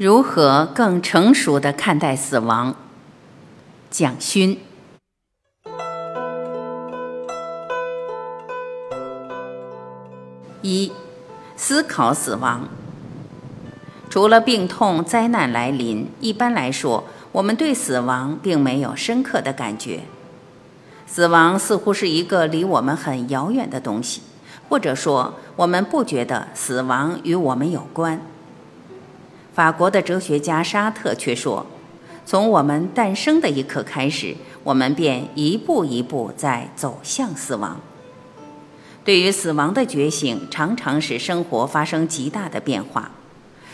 [0.00, 2.74] 如何更成熟地看待死亡？
[3.90, 4.58] 蒋勋。
[10.62, 10.90] 一、
[11.54, 12.66] 思考死亡。
[14.08, 20.04] 除了病痛、灾难来临，一般来说，我们对死亡并没有深刻的感觉。
[21.06, 24.22] 死亡似乎是一个离我们很遥远的东西，
[24.66, 28.22] 或者说，我们不觉得死亡与我们有关。
[29.60, 31.66] 法国的哲学家沙特却说
[32.24, 37.78] ：“从我们诞生的一刻开始，我们便一步一步在走向死亡。
[39.04, 43.10] 对于死亡的觉醒，常常使生活发生极大的变化。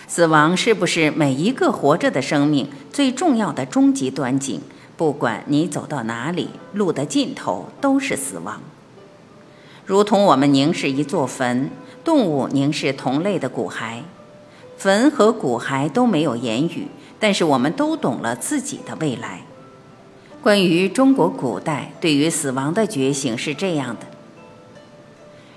[0.08, 4.60] 死亡是不是每一个活着的生命最重要的终极端景？
[4.96, 8.60] 不管你走到哪里，路的尽头都是死亡。
[9.84, 11.70] 如同我们凝视一座坟，
[12.02, 14.00] 动物凝视同类的骨骸。”
[14.76, 19.42] 坟和骨骸都没有言语，但是我们都懂了自己的未来。
[20.42, 24.06] 关于中国古代对于死亡的觉醒是这样的：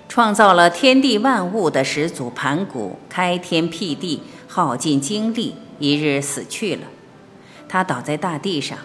[0.08, 6.82] 创造了天地万物的始祖盘古，开天辟地，耗尽精力，一日死去了。
[7.68, 8.78] 他倒在大地上，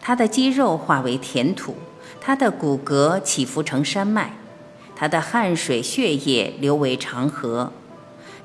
[0.00, 1.74] 他的肌肉化为田土，
[2.20, 4.32] 他的骨骼起伏成山脉，
[4.94, 7.72] 他的汗水血液流为长河。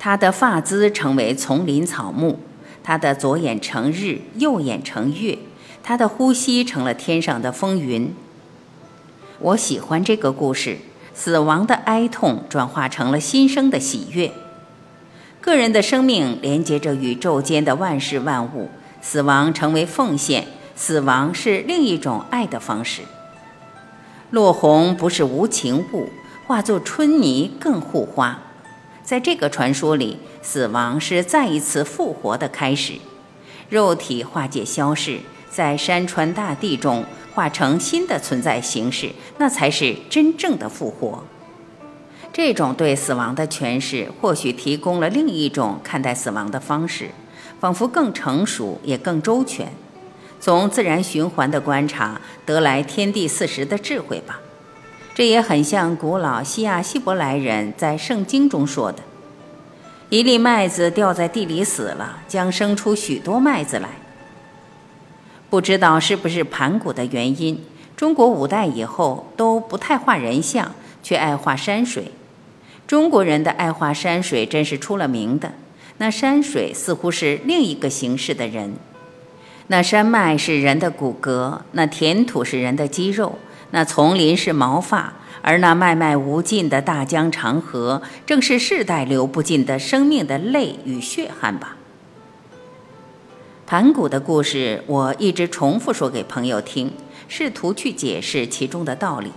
[0.03, 2.37] 他的发姿成为丛林草木，
[2.83, 5.37] 他的左眼成日，右眼成月，
[5.81, 8.13] 他的呼吸成了天上的风云。
[9.39, 10.79] 我喜欢这个故事，
[11.13, 14.33] 死亡的哀痛转化成了新生的喜悦。
[15.39, 18.69] 个人的生命连接着宇宙间的万事万物，
[19.01, 23.03] 死亡成为奉献，死亡是另一种爱的方式。
[24.31, 26.09] 落红不是无情物，
[26.45, 28.41] 化作春泥更护花。
[29.03, 32.93] 在这个传说里，死亡是再一次复活的开始，
[33.69, 35.19] 肉体化解消逝，
[35.51, 41.23] 在山川大地中化成新的存在形式，那才是真正的复活。
[42.31, 47.09] 这种对死亡的诠释，或许提供了另一种看待死亡的方式，
[47.59, 49.71] 仿佛更成熟也更周全。
[50.39, 54.39] 从自然循环的观察得来天地四时的智慧吧。
[55.15, 58.99] 这也很像古老西亚希伯来人在圣经中说的
[60.09, 63.89] ：“一粒麦子掉在地里死了，将生出许多麦子来。”
[65.51, 67.63] 不知道是不是盘古的原因，
[67.95, 72.11] 中国五代以后都不太画人像，却爱画山水。
[72.87, 75.53] 中国人的爱画山水真是出了名的。
[75.99, 78.73] 那山水似乎是另一个形式的人，
[79.67, 83.37] 那山脉是人的骨骼，那田土是人的肌肉。
[83.75, 91.75] 那丛林是毛发，而那脉脉无尽的大江长河，正是世代流不尽的生命的泪与血汗吧。
[93.65, 96.91] 盘古的故事，我一直重复说给朋友听，
[97.27, 99.31] 试图去解释其中的道理。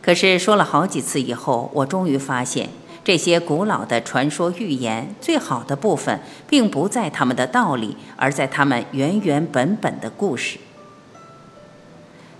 [0.00, 2.70] 可是说了好几次以后，我终于发现，
[3.04, 6.18] 这些古老的传说寓言，最好的部分，
[6.48, 10.58] 并不在他们的道理，而在他们原原本本的故事。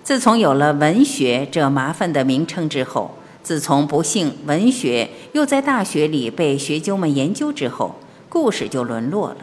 [0.08, 7.94] 自从有了文学这麻烦的名称之后，自从不幸文学又在大学里被学究们研究之后，
[8.26, 9.36] 故事就沦落了。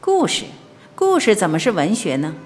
[0.00, 0.44] 故事，
[0.94, 2.36] 故事怎么是文学呢？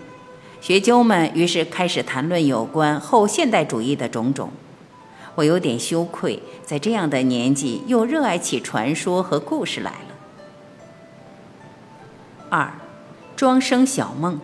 [0.63, 4.49] 学究们于是开始谈论有关后现代主义的种种。
[5.35, 10.15] 我有点羞愧，在这样的年纪又热爱起传说和故事来了。
[12.49, 12.73] 二，
[13.37, 14.41] 庄生晓梦。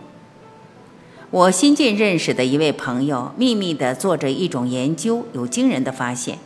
[1.29, 6.39] 我新近认识的一位朋友，秘密地做着一种研究，有惊人的发现：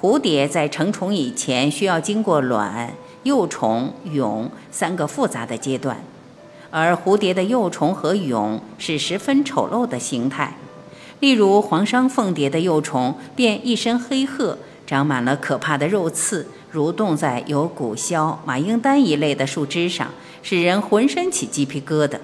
[0.00, 6.02] 蝴蝶在成虫以前，需要经过卵、幼虫、蛹三个复杂的阶段，
[6.70, 10.56] 而蝴蝶的幼虫和蛹是十分丑陋的形态。
[11.20, 20.08] 例如，黄裳凤蝶的幼虫便一身黑褐，长满了可怕的肉刺，蠕动在有骨枭、马缨丹一类的树枝上，
[20.42, 22.18] 使人浑身起鸡皮疙瘩。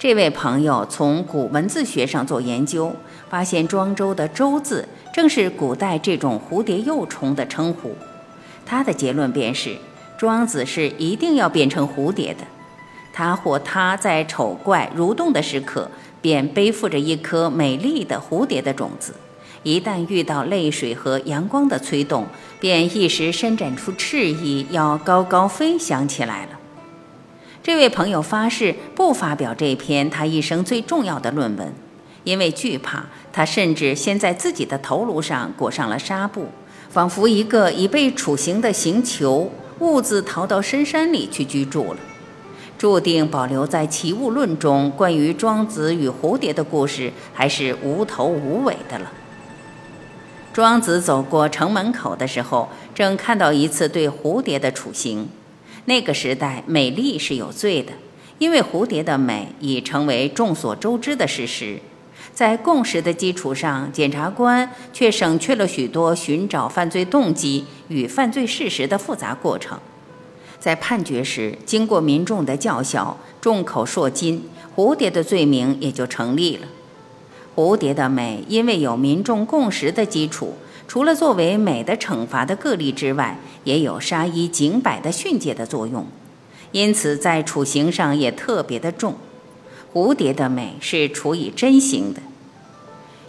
[0.00, 2.96] 这位朋友从古文字学上做研究，
[3.28, 7.94] 发现庄周的“周”字正是古代这种蝴蝶幼虫的称呼。
[8.64, 9.76] 他的结论便是，
[10.16, 12.44] 庄子是一定要变成蝴蝶的。
[13.12, 15.90] 他或他在丑怪蠕动的时刻，
[16.22, 19.12] 便背负着一颗美丽的蝴蝶的种子，
[19.62, 22.24] 一旦遇到泪水和阳光的催动，
[22.58, 26.59] 便一时伸展出翅翼，要高高飞翔起来了。
[27.62, 31.72] 这位朋友发誓不发表这篇他一生最重要的论文，
[32.24, 33.04] 因为惧怕。
[33.32, 36.46] 他甚至先在自己的头颅上裹上了纱布，
[36.88, 42.00] 仿佛一个已被处刑的刑囚，兀自逃到深山里去居住了，
[42.78, 49.12] 注定保留在《齐物论》中关于庄子与蝴蝶的故事还是无头无尾的了。
[50.52, 55.28] 庄子走过城门口的时候，正看到一次对蝴蝶的处刑。
[55.90, 57.92] 那个时代，美丽是有罪的，
[58.38, 61.80] 因为蝴蝶的美已成为众所周知的事实。
[62.32, 69.80] 在共识的基础上，检察官却省去了许多寻找犯罪动机与犯罪事实的复杂过程。
[70.60, 74.44] 在判决时，经过民众的叫嚣，众口铄金，
[74.76, 76.68] 蝴蝶的罪名也就成立了。
[77.56, 80.54] 蝴蝶的美，因为有民众共识的基础，
[80.90, 86.04] 除了作为美的惩罚的个例之外，也有杀一儆百的训诫的作用，
[86.72, 89.14] 因此在处刑上也特别的重。
[89.94, 92.20] 蝴蝶的美是处以针刑的，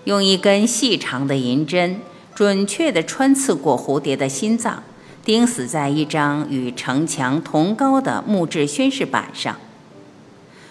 [0.06, 2.02] 用一根细长的银针，
[2.34, 4.82] 准确地穿刺过蝴蝶的心脏，
[5.24, 9.56] 钉死在一张与城墙同高的木质宣誓板上。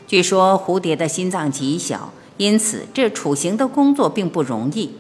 [0.09, 4.91] 据说蝴蝶的心脏极小，因此这处刑的工作并不容易。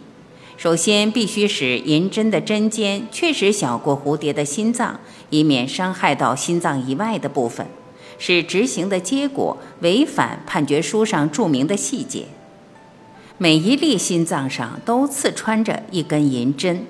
[0.62, 7.66] 首先，必须使银针的针尖确实小过蝴蝶的心脏，以免伤害到心脏以外的部分。
[8.18, 12.26] 使执行的结果违反判决书上注明的细节。
[13.38, 16.84] 每一粒心脏上都刺穿着一根银针。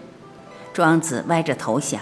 [0.75, 2.01] 庄子歪着头想，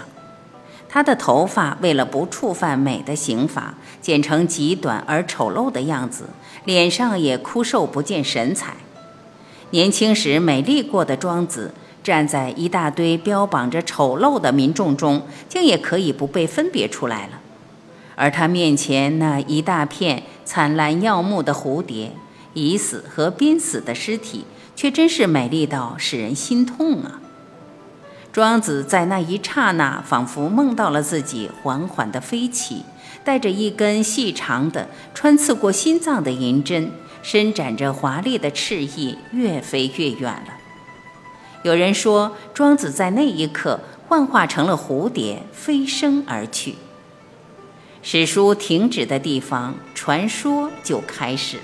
[0.89, 6.29] 他的头发为了不触犯美的刑罚，剪成极短而丑陋的样子，
[6.65, 8.73] 脸上也枯瘦不见神采。
[9.71, 11.71] 年轻时美丽过的庄子，
[12.03, 17.39] 站在一大堆标榜着丑陋的民众中，竟也可以不被分别出来了。
[18.15, 22.13] 而他面前那一大片灿烂耀目的蝴蝶，
[22.53, 24.45] 已死和濒死的尸体，
[24.75, 27.21] 却真是美丽到使人心痛啊！
[28.31, 32.83] 庄子在那一刹那，仿佛梦到了自己缓缓地飞起，
[33.23, 40.53] 带着一根细长的、穿刺过心脏的银针，伸展着华丽的翅翼，越飞越远了。
[41.63, 46.75] 有人说，庄子在那一刻幻化成了蝴蝶，飞升而去。
[48.01, 51.63] 史书停止的地方，传说就开始了。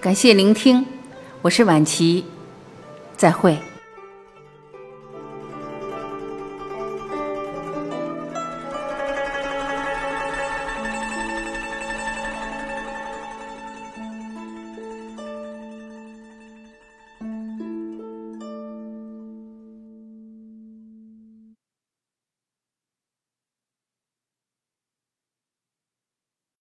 [0.00, 0.86] 感谢聆听，
[1.40, 2.24] 我是晚琪，
[3.16, 3.56] 再会。